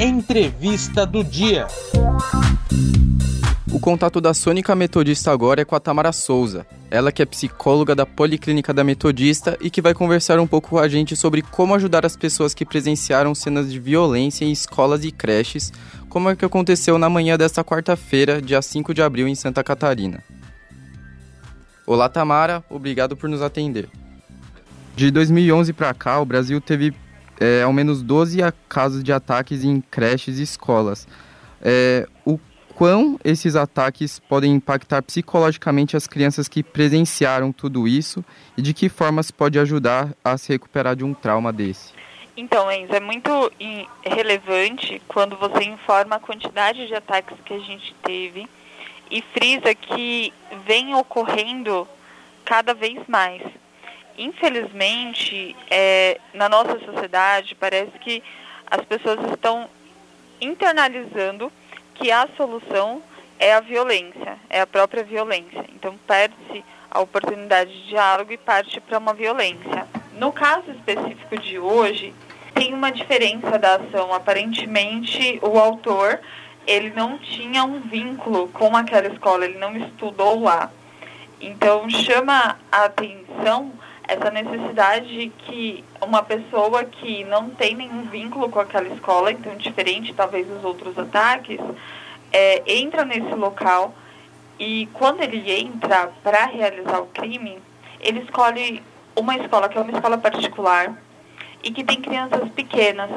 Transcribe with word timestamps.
Entrevista 0.00 1.06
do 1.06 1.22
dia. 1.22 1.66
O 3.72 3.80
contato 3.80 4.20
da 4.20 4.34
Sônica 4.34 4.74
Metodista 4.74 5.32
agora 5.32 5.62
é 5.62 5.64
com 5.64 5.74
a 5.74 5.80
Tamara 5.80 6.12
Souza, 6.12 6.66
ela 6.90 7.10
que 7.10 7.22
é 7.22 7.26
psicóloga 7.26 7.94
da 7.94 8.04
Policlínica 8.04 8.74
da 8.74 8.84
Metodista 8.84 9.56
e 9.62 9.70
que 9.70 9.80
vai 9.80 9.94
conversar 9.94 10.38
um 10.38 10.46
pouco 10.46 10.70
com 10.70 10.78
a 10.78 10.86
gente 10.88 11.16
sobre 11.16 11.40
como 11.40 11.74
ajudar 11.74 12.04
as 12.04 12.14
pessoas 12.14 12.52
que 12.52 12.66
presenciaram 12.66 13.34
cenas 13.34 13.72
de 13.72 13.80
violência 13.80 14.44
em 14.44 14.52
escolas 14.52 15.04
e 15.04 15.10
creches, 15.10 15.72
como 16.08 16.28
é 16.28 16.36
que 16.36 16.44
aconteceu 16.44 16.98
na 16.98 17.08
manhã 17.08 17.38
desta 17.38 17.64
quarta-feira, 17.64 18.42
dia 18.42 18.60
5 18.60 18.92
de 18.92 19.00
abril, 19.00 19.26
em 19.26 19.34
Santa 19.34 19.64
Catarina. 19.64 20.22
Olá, 21.86 22.08
Tamara, 22.08 22.62
obrigado 22.68 23.16
por 23.16 23.28
nos 23.28 23.40
atender. 23.40 23.88
De 24.94 25.10
2011 25.10 25.72
para 25.72 25.94
cá, 25.94 26.20
o 26.20 26.26
Brasil 26.26 26.60
teve 26.60 26.94
é, 27.40 27.62
ao 27.62 27.72
menos 27.72 28.02
12 28.02 28.38
casos 28.68 29.02
de 29.02 29.12
ataques 29.12 29.64
em 29.64 29.80
creches 29.80 30.38
e 30.38 30.42
escolas. 30.42 31.06
É, 31.60 32.06
o 32.24 32.38
quão 32.74 33.18
esses 33.24 33.54
ataques 33.54 34.18
podem 34.18 34.54
impactar 34.54 35.02
psicologicamente 35.02 35.96
as 35.96 36.06
crianças 36.06 36.48
que 36.48 36.62
presenciaram 36.62 37.52
tudo 37.52 37.86
isso 37.86 38.24
e 38.56 38.62
de 38.62 38.72
que 38.72 38.88
formas 38.88 39.30
pode 39.30 39.58
ajudar 39.58 40.14
a 40.24 40.36
se 40.36 40.52
recuperar 40.52 40.96
de 40.96 41.04
um 41.04 41.14
trauma 41.14 41.52
desse? 41.52 41.92
Então, 42.36 42.72
Enzo, 42.72 42.94
é 42.94 43.00
muito 43.00 43.52
relevante 44.02 45.02
quando 45.06 45.36
você 45.36 45.64
informa 45.64 46.16
a 46.16 46.20
quantidade 46.20 46.86
de 46.86 46.94
ataques 46.94 47.36
que 47.44 47.52
a 47.52 47.58
gente 47.58 47.94
teve 48.02 48.48
e 49.10 49.20
frisa 49.20 49.74
que 49.74 50.32
vem 50.66 50.94
ocorrendo 50.94 51.86
cada 52.44 52.72
vez 52.72 52.98
mais. 53.06 53.42
Infelizmente, 54.16 55.56
é, 55.70 56.20
na 56.34 56.48
nossa 56.48 56.78
sociedade, 56.80 57.54
parece 57.54 57.92
que 57.98 58.22
as 58.66 58.84
pessoas 58.84 59.18
estão 59.30 59.68
internalizando 60.40 61.52
que 61.94 62.10
a 62.10 62.28
solução 62.36 63.02
é 63.38 63.54
a 63.54 63.60
violência, 63.60 64.38
é 64.48 64.60
a 64.60 64.66
própria 64.66 65.04
violência. 65.04 65.64
Então 65.74 65.96
perde-se 66.06 66.64
a 66.90 67.00
oportunidade 67.00 67.72
de 67.72 67.88
diálogo 67.88 68.32
e 68.32 68.36
parte 68.36 68.80
para 68.80 68.98
uma 68.98 69.14
violência. 69.14 69.86
No 70.14 70.32
caso 70.32 70.70
específico 70.70 71.38
de 71.38 71.58
hoje, 71.58 72.14
tem 72.54 72.74
uma 72.74 72.92
diferença 72.92 73.58
da 73.58 73.76
ação. 73.76 74.12
Aparentemente, 74.12 75.38
o 75.42 75.58
autor 75.58 76.20
ele 76.66 76.90
não 76.90 77.18
tinha 77.18 77.64
um 77.64 77.80
vínculo 77.80 78.48
com 78.48 78.76
aquela 78.76 79.08
escola, 79.08 79.44
ele 79.44 79.58
não 79.58 79.76
estudou 79.76 80.40
lá. 80.40 80.70
Então 81.40 81.88
chama 81.90 82.56
a 82.70 82.84
atenção 82.84 83.72
essa 84.08 84.30
necessidade 84.30 85.32
que 85.38 85.84
uma 86.00 86.22
pessoa 86.22 86.84
que 86.84 87.24
não 87.24 87.50
tem 87.50 87.74
nenhum 87.74 88.02
vínculo 88.04 88.48
com 88.48 88.60
aquela 88.60 88.88
escola, 88.88 89.30
então 89.32 89.56
diferente 89.56 90.12
talvez 90.14 90.46
dos 90.46 90.64
outros 90.64 90.98
ataques, 90.98 91.60
é, 92.32 92.62
entra 92.66 93.04
nesse 93.04 93.34
local 93.34 93.94
e 94.58 94.88
quando 94.92 95.22
ele 95.22 95.50
entra 95.50 96.10
para 96.22 96.46
realizar 96.46 97.00
o 97.00 97.06
crime, 97.06 97.58
ele 98.00 98.20
escolhe 98.20 98.82
uma 99.16 99.36
escola 99.36 99.68
que 99.68 99.78
é 99.78 99.80
uma 99.80 99.92
escola 99.92 100.18
particular 100.18 100.96
e 101.62 101.70
que 101.70 101.84
tem 101.84 102.00
crianças 102.00 102.48
pequenas, 102.50 103.10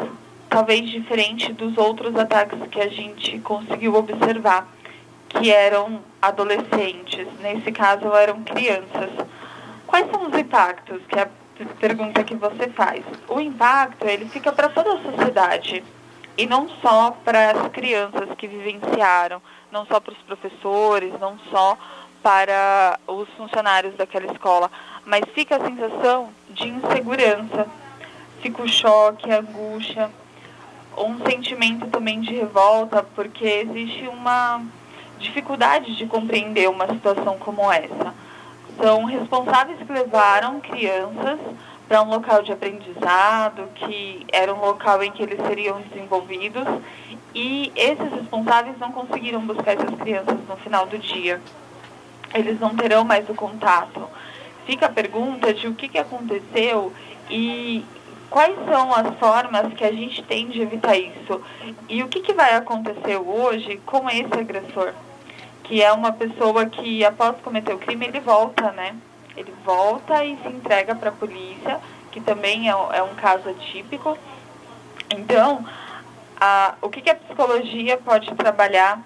talvez 0.49 0.89
diferente 0.89 1.51
dos 1.53 1.77
outros 1.77 2.15
ataques 2.15 2.59
que 2.69 2.79
a 2.79 2.87
gente 2.87 3.39
conseguiu 3.39 3.95
observar, 3.95 4.67
que 5.29 5.51
eram 5.51 6.01
adolescentes, 6.21 7.27
nesse 7.41 7.71
caso 7.71 8.13
eram 8.13 8.43
crianças. 8.43 9.09
Quais 9.87 10.09
são 10.09 10.27
os 10.27 10.37
impactos 10.37 11.01
que 11.07 11.17
é 11.17 11.23
a 11.23 11.29
pergunta 11.79 12.23
que 12.23 12.35
você 12.35 12.69
faz? 12.69 13.03
O 13.27 13.39
impacto, 13.39 14.05
ele 14.05 14.25
fica 14.25 14.51
para 14.51 14.69
toda 14.69 14.93
a 14.93 15.01
sociedade. 15.01 15.83
E 16.37 16.45
não 16.45 16.67
só 16.81 17.11
para 17.23 17.51
as 17.51 17.67
crianças 17.71 18.29
que 18.37 18.47
vivenciaram, 18.47 19.41
não 19.71 19.85
só 19.85 19.99
para 19.99 20.13
os 20.13 20.19
professores, 20.19 21.13
não 21.19 21.37
só 21.49 21.77
para 22.21 22.99
os 23.07 23.29
funcionários 23.37 23.95
daquela 23.95 24.31
escola, 24.31 24.69
mas 25.05 25.23
fica 25.33 25.55
a 25.55 25.59
sensação 25.59 26.29
de 26.49 26.67
insegurança, 26.67 27.67
fica 28.41 28.63
o 28.63 28.67
choque, 28.67 29.31
a 29.31 29.39
angústia, 29.39 30.09
um 30.97 31.23
sentimento 31.25 31.87
também 31.87 32.19
de 32.19 32.33
revolta, 32.33 33.03
porque 33.15 33.45
existe 33.45 34.07
uma 34.07 34.61
dificuldade 35.19 35.95
de 35.95 36.05
compreender 36.05 36.69
uma 36.69 36.87
situação 36.87 37.37
como 37.37 37.71
essa 37.71 38.13
são 38.81 39.05
responsáveis 39.05 39.77
que 39.79 39.91
levaram 39.91 40.59
crianças 40.59 41.39
para 41.87 42.01
um 42.01 42.09
local 42.09 42.41
de 42.41 42.51
aprendizado, 42.51 43.69
que 43.75 44.25
era 44.31 44.53
um 44.53 44.59
local 44.59 45.03
em 45.03 45.11
que 45.11 45.21
eles 45.21 45.39
seriam 45.45 45.81
desenvolvidos, 45.81 46.65
e 47.33 47.71
esses 47.75 48.11
responsáveis 48.11 48.77
não 48.79 48.91
conseguiram 48.91 49.41
buscar 49.41 49.73
essas 49.73 49.93
crianças 49.99 50.37
no 50.47 50.57
final 50.57 50.85
do 50.87 50.97
dia. 50.97 51.41
Eles 52.33 52.59
não 52.59 52.75
terão 52.75 53.03
mais 53.03 53.29
o 53.29 53.35
contato. 53.35 54.09
Fica 54.65 54.87
a 54.87 54.91
pergunta 54.91 55.53
de 55.53 55.67
o 55.67 55.75
que, 55.75 55.87
que 55.87 55.97
aconteceu 55.97 56.91
e 57.29 57.85
quais 58.29 58.55
são 58.65 58.93
as 58.93 59.15
formas 59.19 59.73
que 59.73 59.83
a 59.83 59.91
gente 59.91 60.23
tem 60.23 60.47
de 60.47 60.61
evitar 60.61 60.97
isso. 60.97 61.41
E 61.87 62.01
o 62.01 62.07
que, 62.07 62.21
que 62.21 62.33
vai 62.33 62.55
acontecer 62.55 63.17
hoje 63.17 63.79
com 63.85 64.09
esse 64.09 64.33
agressor? 64.33 64.93
Que 65.65 65.81
é 65.81 65.91
uma 65.91 66.11
pessoa 66.11 66.65
que 66.67 67.03
após 67.03 67.35
cometer 67.41 67.73
o 67.73 67.79
crime 67.79 68.05
ele 68.05 68.19
volta, 68.19 68.71
né? 68.71 68.95
Ele 69.35 69.53
volta 69.63 70.23
e 70.23 70.37
se 70.37 70.47
entrega 70.47 70.95
para 70.95 71.09
a 71.09 71.13
polícia, 71.13 71.79
que 72.11 72.21
também 72.21 72.69
é, 72.69 72.71
é, 72.71 73.03
um 73.03 73.15
caso 73.15 73.49
atípico. 73.49 74.17
Então, 75.09 75.65
a, 76.39 76.75
o 76.81 76.89
que, 76.89 77.01
que 77.01 77.09
a 77.09 77.15
psicologia 77.15 77.97
pode 77.97 78.33
trabalhar 78.35 79.01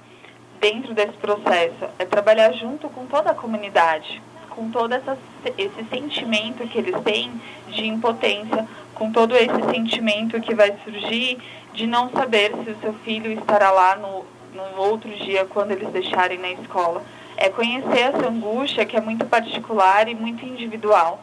dentro 0.59 0.94
desse 0.94 1.14
processo? 1.14 1.90
É 1.97 2.06
trabalhar 2.06 2.52
junto 2.53 2.90
com 2.90 3.06
toda 3.06 3.31
a 3.31 3.36
comunidade, 3.36 4.22
com 4.50 4.70
todo 4.70 4.94
essa, 4.94 5.18
esse 5.58 5.84
sentimento 5.90 6.68
que 6.68 6.78
eles 6.78 7.00
têm 7.03 7.31
de 7.70 7.88
impotência, 7.88 8.68
com 8.94 9.12
todo 9.12 9.36
esse 9.36 9.64
sentimento 9.72 10.40
que 10.41 10.53
vai 10.53 10.76
surgir 10.84 11.40
de 11.74 11.88
não 11.88 12.09
saber 12.12 12.52
se 12.64 12.72
o 12.72 12.80
seu 12.81 12.94
filho 12.96 13.31
estará 13.31 13.72
lá 13.72 13.96
no, 13.96 14.26
no 14.54 14.82
outro 14.82 15.10
dia 15.10 15.46
quando 15.46 15.72
eles 15.72 15.90
deixarem 15.90 16.38
na 16.38 16.52
escola. 16.52 17.04
É 17.38 17.50
conhecer 17.50 18.00
essa 18.00 18.28
angústia 18.28 18.86
que 18.86 18.98
é 18.98 19.02
muito 19.02 19.26
particular 19.26 20.08
e 20.08 20.16
muito 20.16 20.46
individual, 20.46 21.22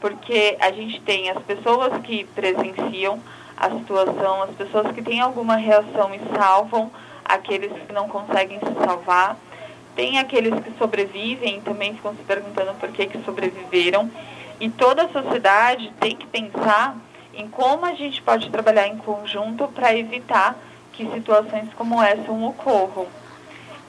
porque 0.00 0.56
a 0.60 0.70
gente 0.70 1.00
tem 1.00 1.30
as 1.30 1.42
pessoas 1.42 2.00
que 2.02 2.24
presenciam 2.24 3.20
a 3.56 3.70
situação, 3.70 4.42
as 4.42 4.50
pessoas 4.50 4.92
que 4.92 5.02
têm 5.02 5.20
alguma 5.20 5.56
reação 5.56 6.14
e 6.14 6.20
salvam 6.36 6.90
aqueles 7.24 7.72
que 7.72 7.92
não 7.92 8.08
conseguem 8.08 8.58
se 8.58 8.84
salvar, 8.84 9.36
tem 9.94 10.18
aqueles 10.18 10.54
que 10.60 10.72
sobrevivem 10.78 11.56
e 11.56 11.60
também 11.62 11.94
ficam 11.94 12.14
se 12.14 12.22
perguntando 12.22 12.74
por 12.74 12.90
que, 12.90 13.06
que 13.06 13.22
sobreviveram. 13.24 14.10
E 14.60 14.68
toda 14.68 15.04
a 15.04 15.08
sociedade 15.08 15.92
tem 15.98 16.14
que 16.14 16.26
pensar 16.26 16.96
em 17.34 17.48
como 17.48 17.84
a 17.84 17.94
gente 17.94 18.20
pode 18.22 18.50
trabalhar 18.50 18.86
em 18.86 18.96
conjunto 18.98 19.68
para 19.68 19.96
evitar 19.96 20.56
que 20.96 21.08
situações 21.10 21.68
como 21.74 22.02
essa 22.02 22.32
ocorram. 22.32 23.06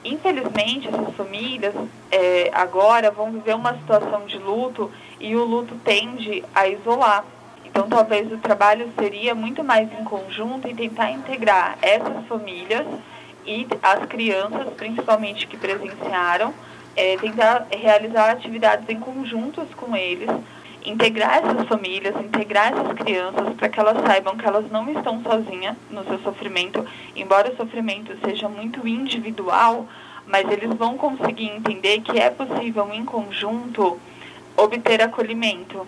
Infelizmente, 0.04 0.88
essas 0.88 1.14
famílias 1.16 1.74
é, 2.10 2.50
agora 2.52 3.10
vão 3.10 3.32
viver 3.32 3.54
uma 3.54 3.74
situação 3.74 4.26
de 4.26 4.38
luto 4.38 4.90
e 5.18 5.34
o 5.34 5.44
luto 5.44 5.74
tende 5.84 6.44
a 6.54 6.68
isolar. 6.68 7.24
Então, 7.64 7.88
talvez 7.88 8.30
o 8.30 8.38
trabalho 8.38 8.90
seria 8.98 9.34
muito 9.34 9.64
mais 9.64 9.90
em 9.92 10.04
conjunto 10.04 10.68
e 10.68 10.74
tentar 10.74 11.10
integrar 11.10 11.76
essas 11.82 12.26
famílias 12.26 12.86
e 13.44 13.66
as 13.82 14.04
crianças, 14.06 14.72
principalmente 14.76 15.46
que 15.46 15.56
presenciaram, 15.56 16.54
é, 16.94 17.16
tentar 17.16 17.66
realizar 17.70 18.30
atividades 18.30 18.88
em 18.88 19.00
conjuntos 19.00 19.66
com 19.74 19.96
eles 19.96 20.30
integrar 20.84 21.38
essas 21.38 21.66
famílias, 21.66 22.14
integrar 22.16 22.72
essas 22.72 22.92
crianças 22.94 23.54
para 23.54 23.68
que 23.68 23.80
elas 23.80 23.98
saibam 24.06 24.36
que 24.36 24.46
elas 24.46 24.70
não 24.70 24.90
estão 24.90 25.22
sozinhas 25.22 25.76
no 25.90 26.04
seu 26.04 26.18
sofrimento, 26.20 26.84
embora 27.14 27.52
o 27.52 27.56
sofrimento 27.56 28.16
seja 28.24 28.48
muito 28.48 28.86
individual, 28.86 29.86
mas 30.26 30.48
eles 30.50 30.72
vão 30.74 30.96
conseguir 30.96 31.46
entender 31.46 32.00
que 32.00 32.18
é 32.18 32.30
possível 32.30 32.88
em 32.92 33.04
conjunto 33.04 33.98
obter 34.56 35.02
acolhimento, 35.02 35.86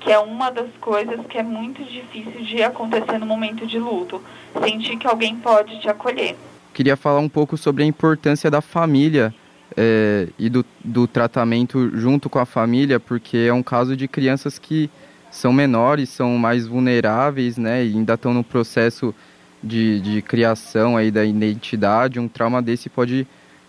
que 0.00 0.10
é 0.10 0.18
uma 0.18 0.50
das 0.50 0.70
coisas 0.80 1.24
que 1.26 1.38
é 1.38 1.42
muito 1.42 1.84
difícil 1.84 2.42
de 2.42 2.62
acontecer 2.62 3.18
no 3.18 3.26
momento 3.26 3.66
de 3.66 3.78
luto, 3.78 4.22
sentir 4.64 4.96
que 4.96 5.06
alguém 5.06 5.36
pode 5.36 5.78
te 5.80 5.88
acolher. 5.88 6.36
Queria 6.72 6.96
falar 6.96 7.18
um 7.18 7.28
pouco 7.28 7.56
sobre 7.56 7.82
a 7.82 7.86
importância 7.86 8.50
da 8.50 8.60
família 8.60 9.34
é, 9.76 10.28
e 10.38 10.48
do, 10.48 10.64
do 10.84 11.06
tratamento 11.06 11.90
junto 11.96 12.28
com 12.28 12.38
a 12.38 12.46
família, 12.46 12.98
porque 12.98 13.36
é 13.48 13.52
um 13.52 13.62
caso 13.62 13.96
de 13.96 14.08
crianças 14.08 14.58
que 14.58 14.90
são 15.30 15.52
menores, 15.52 16.08
são 16.08 16.36
mais 16.36 16.66
vulneráveis, 16.66 17.56
né, 17.56 17.84
e 17.84 17.94
ainda 17.94 18.14
estão 18.14 18.34
no 18.34 18.42
processo 18.42 19.14
de, 19.62 20.00
de 20.00 20.22
criação 20.22 20.96
aí 20.96 21.10
da 21.10 21.24
identidade. 21.24 22.18
Um 22.18 22.28
trauma 22.28 22.60
desse 22.60 22.88
pode 22.88 23.26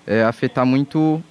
é, 0.08 0.24
afetar 0.24 0.66
muito, 0.66 1.22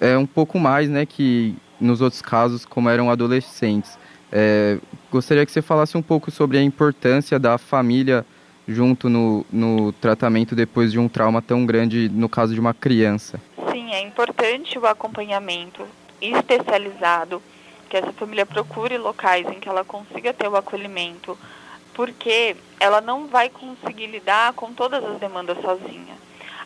é, 0.00 0.16
um 0.16 0.26
pouco 0.26 0.58
mais, 0.58 0.88
né, 0.88 1.04
que 1.04 1.54
nos 1.78 2.00
outros 2.00 2.22
casos, 2.22 2.64
como 2.64 2.88
eram 2.88 3.10
adolescentes. 3.10 3.98
É, 4.32 4.78
gostaria 5.10 5.44
que 5.44 5.52
você 5.52 5.62
falasse 5.62 5.96
um 5.96 6.02
pouco 6.02 6.30
sobre 6.30 6.58
a 6.58 6.62
importância 6.62 7.38
da 7.38 7.58
família 7.58 8.24
junto 8.66 9.08
no, 9.08 9.46
no 9.52 9.92
tratamento 9.92 10.56
depois 10.56 10.90
de 10.90 10.98
um 10.98 11.08
trauma 11.08 11.40
tão 11.40 11.64
grande 11.64 12.08
no 12.08 12.28
caso 12.28 12.52
de 12.52 12.58
uma 12.58 12.74
criança. 12.74 13.40
É 13.92 14.00
importante 14.00 14.78
o 14.78 14.86
acompanhamento 14.86 15.86
especializado, 16.20 17.42
que 17.88 17.96
essa 17.96 18.12
família 18.12 18.44
procure 18.44 18.98
locais 18.98 19.46
em 19.46 19.60
que 19.60 19.68
ela 19.68 19.84
consiga 19.84 20.32
ter 20.32 20.48
o 20.48 20.56
acolhimento, 20.56 21.38
porque 21.94 22.56
ela 22.80 23.00
não 23.00 23.26
vai 23.26 23.48
conseguir 23.48 24.06
lidar 24.06 24.52
com 24.54 24.72
todas 24.72 25.04
as 25.04 25.18
demandas 25.18 25.60
sozinha. 25.60 26.16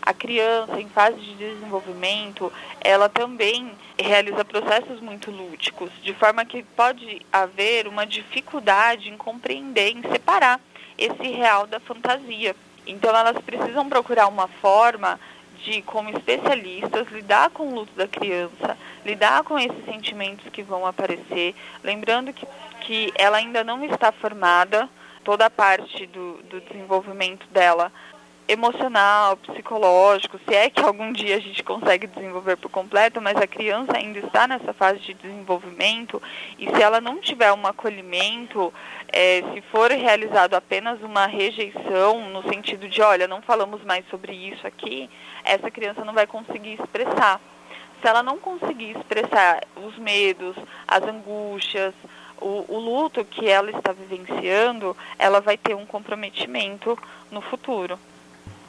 A 0.02 0.14
criança 0.14 0.80
em 0.80 0.88
fase 0.88 1.18
de 1.20 1.34
desenvolvimento, 1.34 2.50
ela 2.80 3.08
também 3.08 3.70
realiza 3.98 4.44
processos 4.44 4.98
muito 5.00 5.30
lúdicos, 5.30 5.90
de 6.02 6.14
forma 6.14 6.44
que 6.44 6.62
pode 6.62 7.20
haver 7.30 7.86
uma 7.86 8.06
dificuldade 8.06 9.10
em 9.10 9.16
compreender, 9.16 9.90
em 9.90 10.02
separar 10.10 10.58
esse 10.96 11.28
real 11.28 11.66
da 11.66 11.78
fantasia. 11.78 12.56
Então 12.86 13.14
elas 13.14 13.38
precisam 13.38 13.88
procurar 13.88 14.26
uma 14.26 14.48
forma 14.48 15.20
de, 15.64 15.82
como 15.82 16.10
especialistas, 16.10 17.08
lidar 17.08 17.50
com 17.50 17.68
o 17.68 17.74
luto 17.74 17.92
da 17.94 18.08
criança, 18.08 18.76
lidar 19.04 19.42
com 19.44 19.58
esses 19.58 19.84
sentimentos 19.84 20.48
que 20.50 20.62
vão 20.62 20.86
aparecer, 20.86 21.54
lembrando 21.82 22.32
que, 22.32 22.46
que 22.80 23.12
ela 23.16 23.38
ainda 23.38 23.62
não 23.62 23.84
está 23.84 24.12
formada, 24.12 24.88
toda 25.22 25.46
a 25.46 25.50
parte 25.50 26.06
do, 26.06 26.42
do 26.44 26.60
desenvolvimento 26.60 27.46
dela 27.48 27.92
emocional, 28.50 29.36
psicológico, 29.36 30.40
se 30.44 30.54
é 30.54 30.68
que 30.68 30.80
algum 30.80 31.12
dia 31.12 31.36
a 31.36 31.40
gente 31.40 31.62
consegue 31.62 32.08
desenvolver 32.08 32.56
por 32.56 32.68
completo, 32.68 33.20
mas 33.20 33.36
a 33.36 33.46
criança 33.46 33.96
ainda 33.96 34.18
está 34.18 34.48
nessa 34.48 34.72
fase 34.72 34.98
de 34.98 35.14
desenvolvimento 35.14 36.20
e 36.58 36.68
se 36.68 36.82
ela 36.82 37.00
não 37.00 37.20
tiver 37.20 37.52
um 37.52 37.64
acolhimento, 37.64 38.74
é, 39.12 39.42
se 39.52 39.60
for 39.70 39.92
realizado 39.92 40.54
apenas 40.54 41.00
uma 41.00 41.26
rejeição 41.26 42.28
no 42.30 42.42
sentido 42.48 42.88
de, 42.88 43.00
olha, 43.00 43.28
não 43.28 43.40
falamos 43.40 43.84
mais 43.84 44.04
sobre 44.08 44.32
isso 44.32 44.66
aqui, 44.66 45.08
essa 45.44 45.70
criança 45.70 46.04
não 46.04 46.12
vai 46.12 46.26
conseguir 46.26 46.74
expressar. 46.74 47.40
Se 48.02 48.08
ela 48.08 48.22
não 48.22 48.38
conseguir 48.38 48.96
expressar 48.96 49.62
os 49.76 49.96
medos, 49.96 50.56
as 50.88 51.04
angústias, 51.04 51.94
o, 52.40 52.64
o 52.66 52.78
luto 52.78 53.24
que 53.24 53.48
ela 53.48 53.70
está 53.70 53.92
vivenciando, 53.92 54.96
ela 55.18 55.40
vai 55.40 55.56
ter 55.56 55.74
um 55.76 55.86
comprometimento 55.86 56.98
no 57.30 57.40
futuro. 57.42 57.98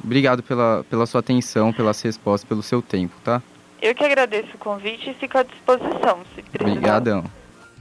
Obrigado 0.03 0.41
pela, 0.43 0.83
pela 0.89 1.05
sua 1.05 1.19
atenção, 1.19 1.71
pelas 1.71 2.01
respostas, 2.01 2.47
pelo 2.47 2.63
seu 2.63 2.81
tempo, 2.81 3.13
tá? 3.23 3.41
Eu 3.81 3.95
que 3.95 4.03
agradeço 4.03 4.49
o 4.55 4.57
convite 4.57 5.09
e 5.09 5.13
fico 5.13 5.37
à 5.37 5.43
disposição, 5.43 6.19
se 6.35 6.41
precisar. 6.43 6.69
Obrigadão. 6.69 7.23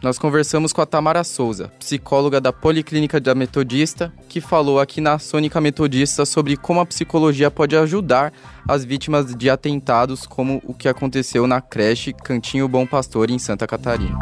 Nós 0.02 0.18
conversamos 0.18 0.72
com 0.72 0.80
a 0.80 0.86
Tamara 0.86 1.22
Souza, 1.22 1.70
psicóloga 1.78 2.40
da 2.40 2.54
Policlínica 2.54 3.20
da 3.20 3.34
Metodista, 3.34 4.10
que 4.30 4.40
falou 4.40 4.80
aqui 4.80 4.98
na 4.98 5.18
Sônica 5.18 5.60
Metodista 5.60 6.24
sobre 6.24 6.56
como 6.56 6.80
a 6.80 6.86
psicologia 6.86 7.50
pode 7.50 7.76
ajudar 7.76 8.32
as 8.66 8.82
vítimas 8.82 9.34
de 9.34 9.50
atentados, 9.50 10.26
como 10.26 10.62
o 10.64 10.72
que 10.72 10.88
aconteceu 10.88 11.46
na 11.46 11.60
creche 11.60 12.14
Cantinho 12.14 12.66
Bom 12.66 12.86
Pastor, 12.86 13.30
em 13.30 13.38
Santa 13.38 13.66
Catarina. 13.66 14.18